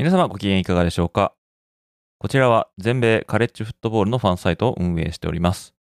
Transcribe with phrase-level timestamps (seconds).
[0.00, 1.34] 皆様ご機嫌いかがでしょうか？
[2.18, 5.74] こちらは全米カレッジフットボールのファンサイトを運営しております。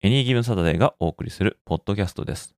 [0.00, 2.54] エニーギブンサタデーがお送りするポッドキャストです。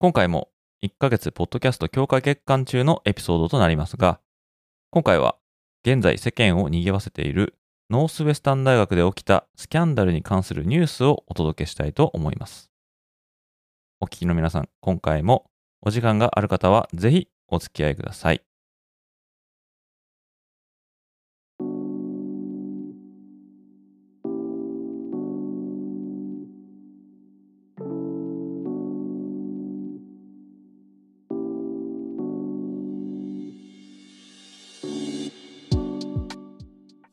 [0.00, 0.48] 今回も
[0.82, 4.18] 1ヶ月ポッドキャスト強化月間中のエピソードとなりますが、
[4.90, 5.36] 今回は
[5.84, 7.54] 現在世間を賑わせている
[7.90, 12.72] ノースウェスタン大学で起きたスキャンダルに関するニュースをお届けしたいと思います。
[14.00, 15.48] お聞きの皆さん、今回も
[15.80, 18.42] お時間がある方はぜひお付き合いください。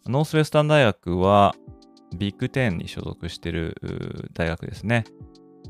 [0.10, 1.54] ノースウェスタン大学は
[2.18, 5.04] ビッグ10に所属している大学ですね。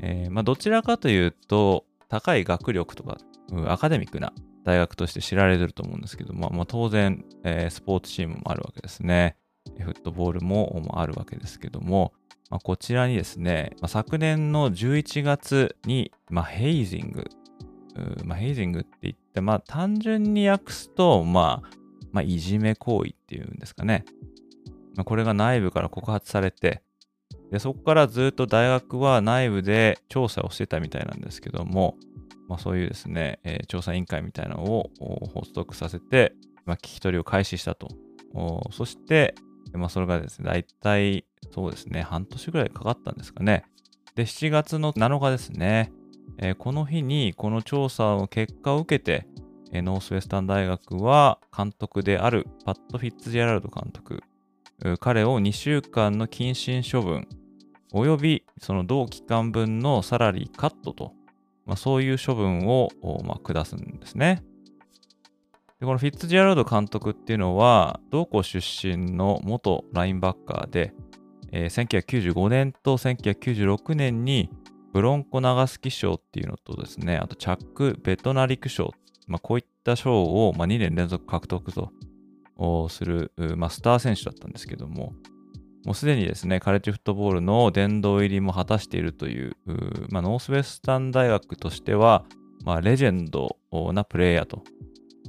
[0.00, 3.18] えー、まあ、どちらかというと、高い学力とか、
[3.66, 4.32] アカデミックな
[4.64, 9.36] 大学として知られてると思うんですけども、まあ、当然、えー、スポーツチームもあるわけですね。
[9.78, 12.14] フットボールもあるわけですけども、
[12.48, 17.24] まあ、こちらにですね、まあ、昨年の11月に、まあ、ヘイジング、
[18.24, 21.79] まあ、ヘイジングって言って、まあ、単純に訳すと、まあ、
[22.12, 24.04] まあ、いじめ行為っていうんですかね。
[24.96, 26.82] まあ、これが内部から告発されて、
[27.50, 31.96] でそこからずっと大学は内部で調査をしてたみたいなんですけども、
[32.48, 34.90] まあ、そういうですね、えー、調査委員会みたいなのを
[35.34, 36.32] 発足させて、
[36.64, 37.88] まあ、聞き取りを開始したと。
[38.72, 39.34] そして、
[39.72, 43.64] まあ、それがですね、大体、そうですね、半年ぐらいかかったんですかね。
[44.14, 45.92] で、7月の7日ですね、
[46.38, 49.26] えー、この日にこの調査の結果を受けて、
[49.72, 54.22] ノースウェスタン大学は監督であるパッド・フィッツジェラルド監督、
[54.98, 57.28] 彼を2週間の謹慎処分、
[57.92, 61.12] およびその同期間分のサラリーカットと、
[61.66, 62.90] まあ、そういう処分を、
[63.24, 64.42] まあ、下すんですね。
[65.80, 70.92] でこのフィッツジェラルド監督っていうのは、同校出身の元ラインバッカーで、
[71.52, 74.50] えー、1995年と1996年に
[74.92, 78.92] ブロンコ長ス賞っていうのとですね、あとチャック・ベトナリク賞、
[79.30, 85.14] まあ、こういった賞を、まあ、2年連続獲得とする、まあ、スター選手だったんですけども、
[85.84, 89.56] もうすでにですね、カレッジフットボールの殿堂入りも果たしているという、
[90.10, 92.24] まあ、ノースウェスタン大学としては、
[92.64, 93.56] まあ、レジェンド
[93.94, 94.62] なプレイヤーと、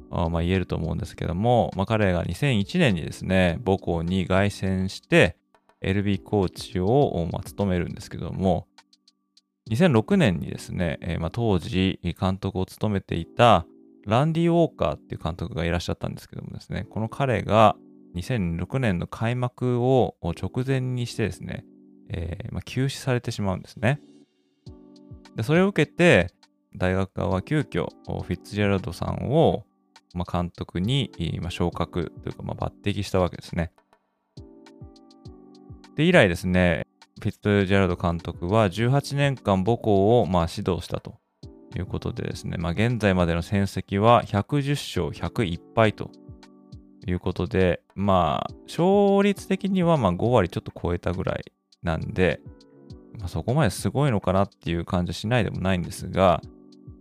[0.10, 5.38] まあ、言えると思うんですけども、まあ、彼が2001年にですね、母校に凱旋して、
[5.82, 8.68] LB コーチを、まあ、務めるんですけども、
[9.70, 13.66] 2006年にですね、まあ、当時監督を務めていた
[14.06, 17.76] ランディ・ウォーカーっていう監督がいらっしゃったんですけどもですね、この彼が
[18.16, 21.66] 2006年の開幕を直前にしてですね、
[22.10, 24.02] えー、まあ、休止されてしまうんですね。
[25.36, 26.34] でそれを受けて、
[26.76, 29.66] 大学側は急遽フィッツジェラルドさんを、
[30.14, 31.12] まあ、監督に、
[31.42, 33.72] まあ、昇格というか、まあ、抜擢したわけですね。
[35.96, 36.88] で、以来ですね、
[37.22, 41.20] フィッツジェラルド監督は18年間母校を、まあ、指導したと
[41.72, 46.12] ということでですね、まあ、現在までの戦績は110勝101敗と
[47.08, 51.44] いうことで、まあ、勝率的にはま5割ちょっと超えたぐらい
[51.82, 52.42] なんで、
[53.18, 56.42] まあ、そこまですごいのかなっていう感じはしないでもないんですが、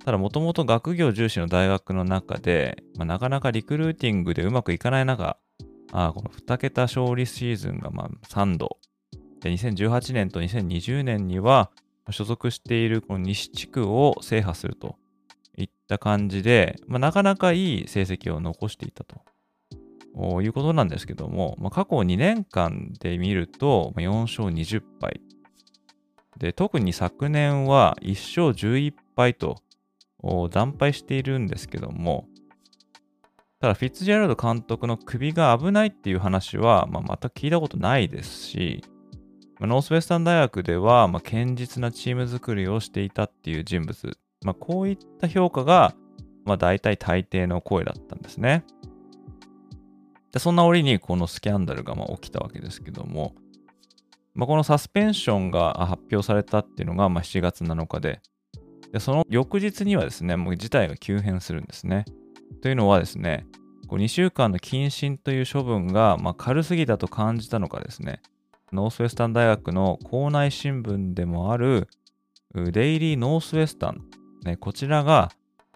[0.05, 5.37] ただもともと学業重視の大学の中で、まあ、なかなかリクルーティングでうまくいかない中、
[5.93, 8.79] あこの2桁勝利シーズンがま3度、
[9.41, 11.71] で2018年と2020年には
[12.13, 14.97] 所属しているこの西地区を制覇すると
[15.57, 19.23] いった感じで、まあ、なかなかいい成績を残していたと
[20.43, 25.21] いうことなんですけども、まあ、過去2年間で見ると4勝20敗。
[26.39, 28.11] で、特に昨年は1
[28.43, 29.57] 勝11敗と
[30.53, 32.27] 惨敗しているんですけども、
[33.61, 38.83] ただ、フィッツジェラルド監督の首が危ないっていう話は、まあ、全く聞いたことないですし、
[39.67, 45.95] ノースウェスタン大学では、まあ、堅実なチーム作りをしていたっていう人物、まあ、こういった評価が、
[46.45, 48.65] まあ、大体大抵の声だったんですね。
[50.33, 53.35] でそんな折にこのスキャンダルがま起きたわけですけども、
[54.35, 58.21] まあ、このサスペンションが発表されたっていうのがまあ7月7日で、
[58.93, 62.05] でその翌日にはですね、もう事態が急変するんですね。
[62.63, 63.47] というのはですね、
[63.89, 68.23] こう2週間の謹慎という処分が、ま、軽すぎたと感じたのかですね、
[68.73, 71.89] ノースウェスタン大学の校内新聞でもある
[72.55, 74.05] デイリーノースウェスタン、
[74.45, 75.31] ね、こちらが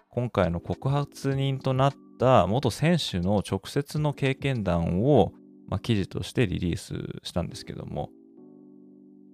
[0.09, 5.33] 今回の告発人となった元選手の直接の経験談を、
[5.67, 6.93] まあ、記事としてリリース
[7.23, 8.09] したんですけども、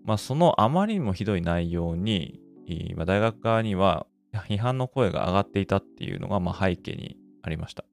[0.05, 2.41] まあ、そのあまりにもひどい内容に、
[2.95, 7.83] まあ、大学側には批判の声が上がっていたっていうのがまあ背景にありました。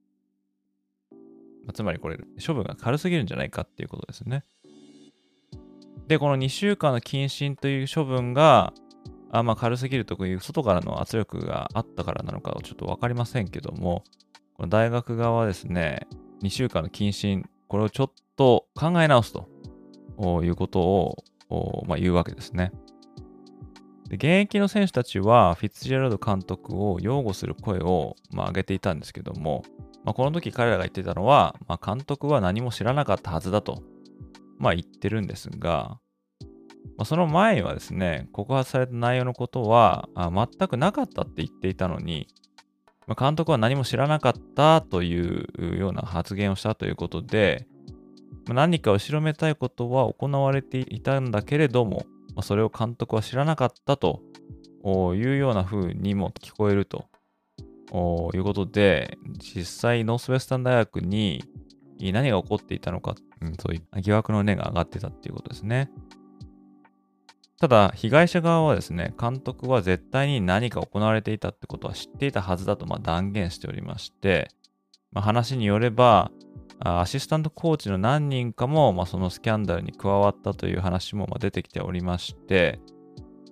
[1.69, 4.43] まあ、つまりこれ、処分が軽すぎるんじゃないかっていうことですね。
[6.09, 8.73] で、この2週間の謹慎という処分が、
[9.31, 14.05] あまあ軽すぎるという外からの圧力があったからなのかちょっと分かりませんけども、
[14.55, 16.07] この大学側はですね、
[16.43, 19.49] 2週間の謹慎、これをちょっと考え直すと
[20.43, 20.81] いうこと
[21.51, 22.73] を、まあ、言うわけですね。
[24.09, 29.63] で現役の選手たちはフィッツジェラルド監督を擁護する声を、まあ、上げていたんですけども、
[30.05, 33.83] まあ、この時彼らが言っていたのは、まあ、監督は何も知らなかったはずだと、
[34.59, 35.99] まあ、言ってるんですが、
[36.97, 42.27] まあ、その前にはですね、告発された内容のことはあ全くなかったって言っていたのに、
[43.07, 47.67] まあ、監督は何も知らなかったというような発言をしたということで、
[48.47, 52.05] まあ、何か後ろめたいことは行われていたんだけれども、
[52.35, 54.23] まあ、それを監督は知らなかったと
[55.15, 57.07] いうような風にも聞こえると
[58.35, 61.45] いうことで、実際ノースウェスタン大学に
[62.01, 65.91] 何が起こっていたのか、うん、そういう疑惑の根が上がってたっていうことですね。
[67.61, 74.49] ただ、被害者側はですね、監督は絶対に何か行われていたってことは知っていたはずだとま断言しておりまして、
[75.11, 76.31] まあ、話によれば、
[76.81, 82.79] アシスタントコーチの何人かも、まあ、そのスキャンダルに加わったという話もま出てきておりまして、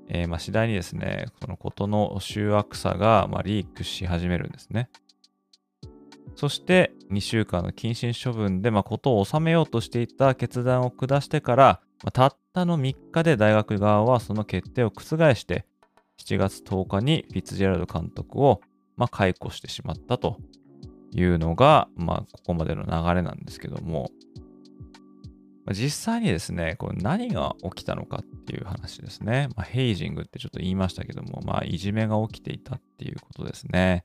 [0.09, 4.89] えー、ま次第にですね、そのことの集悪さがまリークし始めるんですね。
[6.37, 15.65] そして2週間の謹慎処分でまあことを収めようとしていた決断を下してから、まあ、たったの3日で大学側はその決定を覆して、
[16.19, 18.61] 7月10日にフィッツジェラルド監督を
[18.97, 20.37] まあ解雇してしまったと
[21.13, 24.11] いうのが、まあ、ここまでの流れなんですけども、
[25.73, 29.49] 実際にですね、これ何が起きたのかっていう話ですね。
[29.57, 34.05] まあ、ヘイジングってちょっと言いましたけども、まあ、いじめが起きていたっていうことですね。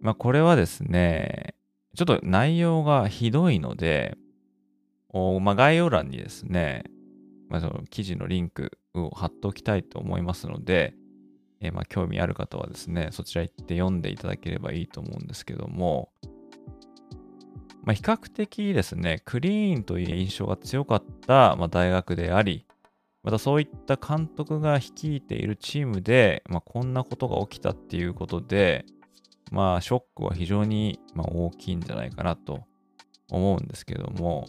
[0.00, 1.54] まあ、これはですね、
[1.94, 4.16] ちょっと内容がひどいので、
[5.10, 6.84] おまあ、概要欄にですね、
[7.48, 10.94] まあ、その記事のリンクを貼っておきたいと思いますので、
[11.60, 16.12] えー、まあ興味ある方はですね、そちら行って読んでいただければいいと思うんですけども、
[17.82, 22.66] まあ、比較的ですね、クリーンという印象が強かった、まあ、大学であり、
[23.22, 28.84] またそういった監督が率いているチームで、まあ、こんなことが起きたっていうことで、
[29.50, 32.64] まあ、ショックは非常に、ま、大きいんじゃないかなと
[33.30, 34.46] 思うんですけども、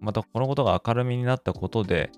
[0.00, 2.10] またこのことが明るみになったことで、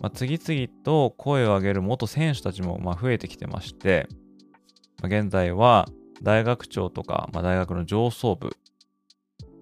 [0.00, 4.08] まあ、次々と声を上げる元選手たちもま増えてきてまして、
[5.02, 5.88] まあ、現在は
[6.22, 8.56] 大学長とか、まあ、大学の上層部、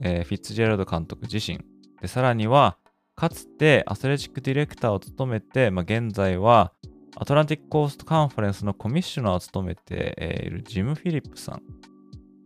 [0.02, 1.60] えー、フィッツジェラルド監督自身、
[2.00, 2.78] でさらには、
[3.14, 6.72] かつてアスレチックディレクターを務めて、ま、現在は
[7.18, 11.62] アトランティックコーストカンファレンスのコミッショナーを務めているジム・フィリップさん。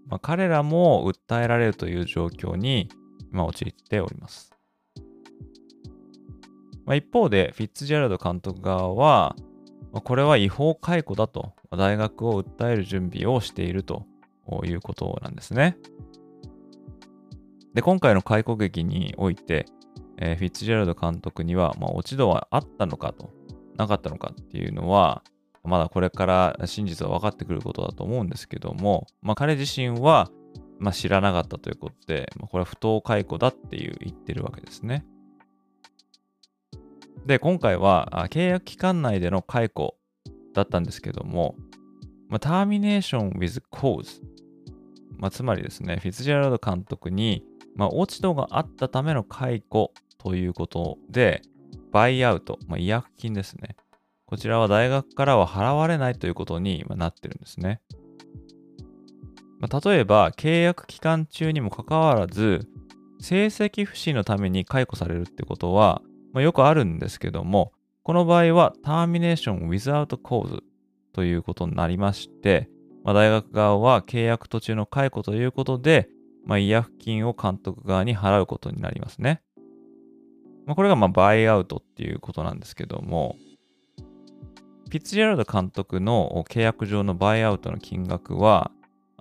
[0.06, 2.88] まあ、彼らも訴えられるという状況に
[3.32, 4.52] 今陥っております。
[6.86, 9.34] まあ、一方で、フィッツジェラルド監督側は、
[9.92, 14.06] まあ、これは違法解雇だと、大学を訴える準備をしていると
[14.64, 15.76] いうことなんですね。
[17.74, 19.66] で、今回の解雇劇において、
[20.16, 23.39] えー、フィッツジェラルド監督には、まあ、落ち度はあったのかと、
[23.76, 25.22] なかったのかっていうのは、
[25.64, 30.30] まだこれから真実は分かってくることだと思うんですけども、まあ、彼自身は、
[30.78, 35.04] まあ、知らなかったということで、まあ、これは不当解雇だっていう言ってるわけですね。
[37.26, 39.96] で、今回は契約期間内での解雇
[40.54, 41.54] だったんですけども、
[42.28, 44.22] まあ、ターミネーション with cause、
[45.18, 47.44] まあ、つまりですね、フィッツジェラルド監督に、
[47.76, 51.42] まあ、落ち度があったための解雇ということで、
[51.92, 53.76] バイアウト、まあ、違約金ですね。
[54.26, 57.80] こちらは大学からは払われないということになってるんですね。
[59.58, 62.68] まあ、例えば、契約期間中にもかかわらず、
[63.20, 66.00] 成績不振のために解雇されるってことは、
[66.32, 70.62] まあ、よくあるんですけども、この場合は termination without cause
[71.12, 72.70] ということになりまして、
[73.04, 76.08] まあ、大学側は契約途中の解雇ということで、
[76.46, 79.42] まあ、違約金を監督側に払うことになりますね。
[80.66, 83.36] まあ、これがまあバイアウトっていうことなんですけども、
[84.90, 88.70] ピッツジェラルド監督の契約上のバイアウトの金額は、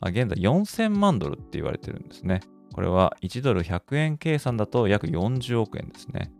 [0.01, 2.41] 現在4000万ドルって言われてるんですね。
[2.73, 6.31] これは1ドル100円計算だと約40億円ですね。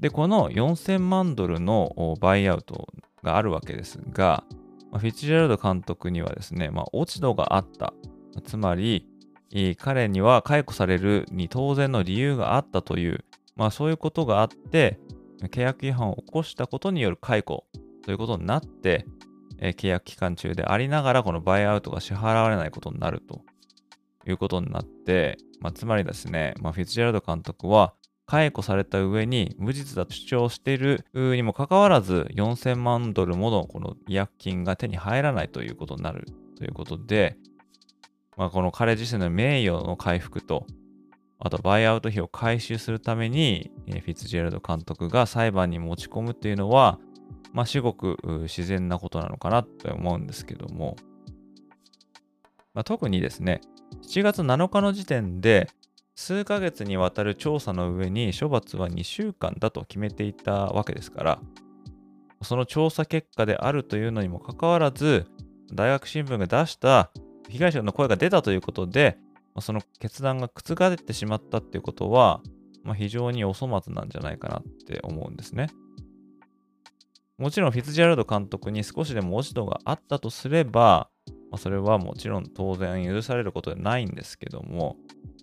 [0.00, 2.88] で、この4000万ドルのバイアウト
[3.22, 4.44] があるわけですが、
[4.92, 7.92] フィッツジェラルド監督にはですね、まあ、落ち度があった。
[8.44, 9.06] つまり、
[9.78, 13.24] 彼には解雇されるに当然の理由があったという、
[13.58, 14.98] まあそういうことがあって、
[15.50, 17.66] 契約違反を起こしたことによる解雇
[18.02, 19.04] ということになって、
[19.58, 23.42] 契約期間中でありながらこのバイアウトが支払われないことになると。
[24.30, 27.94] いうことになって、まあ、つまりですね、まあ、フィッツジェラルド監督は
[28.26, 37.38] 解雇された上に無実だと主張しているにもかかわらず4000万ドルものこの違約金が手に入らないということになるということで、
[38.36, 40.66] まあ、この彼自身の名誉の回復と、
[41.40, 46.98] あとバイアウト費を回収するために、フィッツジェラルド監督が裁判に持ち込むっていうのは、
[47.52, 50.96] まあ、至極自然なことなのかなって思うんですけども、
[52.74, 53.60] まあ、特にですね、
[54.02, 55.70] 7月7日の時点で、
[56.16, 61.40] 数ヶ月にわたる調査の上に処罰は2週間だと決めていたわけですから、
[62.42, 65.26] その調査結果であるというのにもかかわらず、
[65.72, 67.12] 大学新聞が出した
[67.48, 69.16] 被害者の声が出たということで、
[69.58, 72.40] まその決断が覆ってしまったっていうことは、
[72.84, 75.68] まあ、非常にお粗末なんじゃないかなって思うんですね。
[77.38, 81.08] もちろんフィッツジェラルド監督に少しでも落ち度があったとすれば、
[81.50, 84.96] まあ、それはもちろん当然許されることではないんですけども、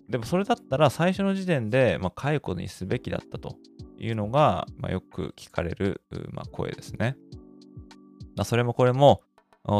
[0.08, 3.56] でもそれだったら最初の時点で、まあ、解雇にすべきだったと
[3.98, 6.00] いうのが、まあ、よく聞かれる、
[6.32, 7.16] まあ、声ですね。
[8.34, 9.22] まそれもこれも、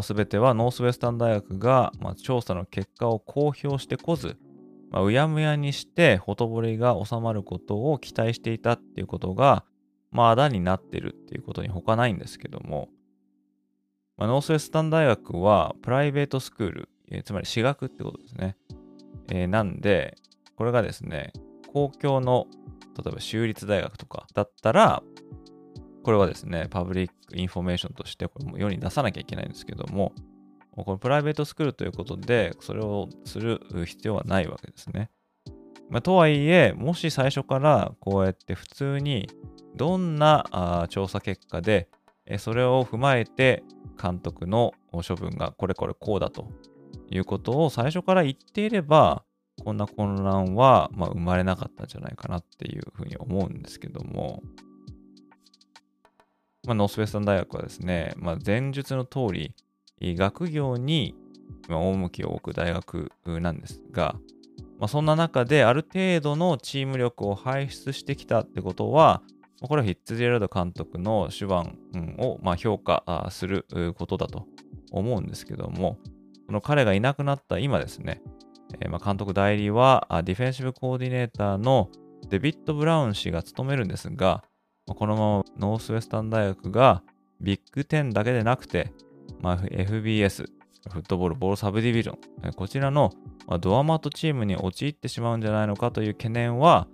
[0.02, 4.36] すべてはノースウェスタン大学が、まあ、調査の結果を公表してこず、
[4.90, 9.64] まあ、うやむやにしてほとぼりが収まることを期待していたっていうことが、
[10.10, 12.88] まあ、だになってるっていうことに他ないんですけども、
[14.16, 18.56] まあ、ノースウェスタン大学は private school、えー、つまり私学ってことですね。
[19.30, 20.16] えー、なんで、
[20.56, 21.32] これがですね、
[21.72, 22.46] 公共の、
[22.96, 25.02] 例えば州立大学とかだったら、
[26.06, 30.12] これはですね、 public information としてこれも世に出さなきゃいけないんですけども、
[30.70, 35.10] この private school ということで、それをする必要はないわけですね。
[35.90, 39.28] まあ、とはいえ、もし最初からこうやって普通に
[39.74, 41.88] どんなあ調査結果で、
[42.38, 43.64] それを踏まえて
[44.00, 46.52] 監督の処分がこれこれこうだと
[47.10, 49.24] いうことを最初から言っていれば、
[49.64, 54.44] こんな混乱は、ま、生まれなかったんじゃないかなっていうふうに思うんですけども、
[56.66, 59.54] まあ、ノースウェスタン大学はですね、まあ、前述の通り、
[60.00, 61.14] 学業に
[61.68, 64.16] 重きを置く大学なんですが、
[64.78, 69.22] まあ、そんな中である程度のチーム力を輩出してきたってことは、
[69.62, 71.54] これはヒッツジェラルド監督の手腕
[72.18, 73.64] をま評価する
[73.96, 74.46] ことだと
[74.90, 75.98] 思うんですけども、
[76.46, 78.20] その彼がいなくなった今ですね、
[78.80, 81.90] えー、ま監督代理はディフェンシブコーディネーターの
[82.28, 84.44] デビッド・ブラウン氏が務めるんですが、
[84.86, 87.02] このままノースウェスタン大学が
[87.40, 88.92] ビッグ10だけでなくて、
[89.40, 90.48] まあ、FBS、
[90.90, 92.14] フットボールボールサブディビジョ
[92.48, 93.12] ン、こちらの
[93.60, 96.86] ドアマットチームに陥ってしまうんじゃないのかという懸念は、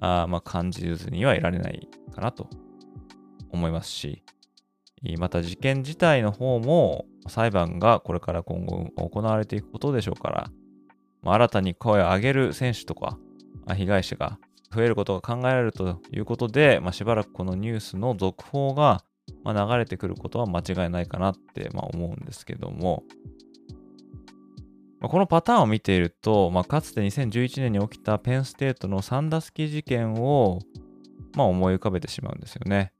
[0.00, 2.48] あまあ、感じずにはいられないかなと
[3.50, 4.22] 思いますし、
[5.18, 10.50] また事件自体の方も裁判がこれから今後行われていくことでしょうから、
[11.22, 13.18] まあ、新たに声を上げる選手とか
[13.74, 14.38] 被害者が
[14.72, 19.04] 増えることが考えられるということで、まあ、しばらくこのニュースの続報が
[19.44, 23.04] ま流れてくることは間違いないかなってまあ思うんですけども、
[25.00, 30.60] まこのパターンを見ていると、まあ、かつて2011年に起きたペンステートのサンダスキ事件を、
[31.34, 32.92] まあ、思い浮かべてしまうんですよね。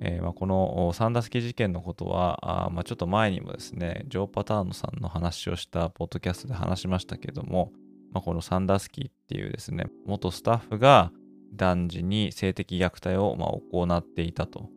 [0.00, 7.72] えー、まあ、このサンダスキ事件のことは、あまあ、ちょっと前にもですね、ジョー・パターノさんの話をしたポッドキャストで話しましたけども、
[8.16, 11.12] まあ、このサンダースキーっていうですね、元スタッフが
[11.52, 14.70] 男児に性的虐待をま行っていたと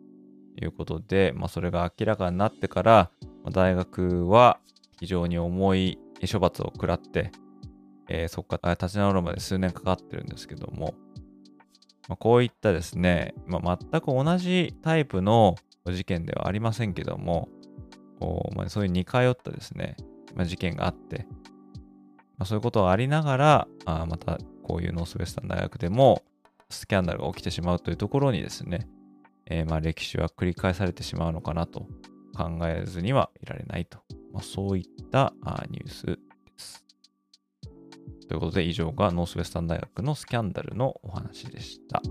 [0.61, 3.11] いうことで、まあ、それが明らかになってから、
[3.49, 4.59] 大学は
[4.99, 7.31] 非常に重い処罰を食らって、
[8.09, 10.95] えー、そこから立ち直るまで数年かかってるんですけども、
[12.09, 15.55] まあ、こういったですね、まあ、全く同じタイプの
[15.89, 17.47] 事件ではありませんけども、
[18.53, 19.95] まあ、そういう似通ったですね、
[20.35, 21.25] ま、事件があって、
[22.39, 26.23] まあ、そういうことがありながら、あまたこういうノースウェスタン大学でも
[26.69, 28.87] スキャンダルが起きてしまうというところにですね、
[29.45, 31.87] えー、まあ歴史は繰り返されてしまうのかなと
[32.35, 33.99] 考えずにはいられないと、
[34.31, 35.33] まあ、そういった
[35.69, 36.17] ニュースで
[36.57, 36.85] す。
[38.29, 42.01] ということで以上がノースウェスタン大学のスキャンダルのお話でした。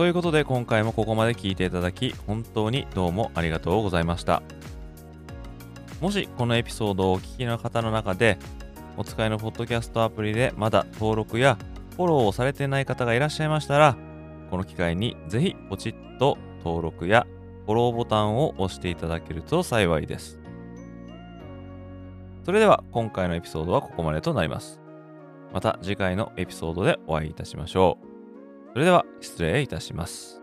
[0.00, 4.42] ということで今回もここまで聞いていただき本当にどうもありがとうございました。
[6.00, 8.38] もしこのエピソードをお聞きの方の中で
[8.96, 11.58] お使いのポッドキャストアプリでまだ登録や
[11.96, 13.94] フォローをされていない方がいらっしゃいましたら
[14.50, 17.26] この機会にぜひポチッと登録や
[17.66, 20.40] フォローボタンを押していただけると幸いです。
[22.46, 24.80] それでは今回のエピソードはここまでとなります。
[25.52, 28.09] また次回のエピソードでお会いいたしましょう。
[28.72, 30.40] それでは失礼いたします。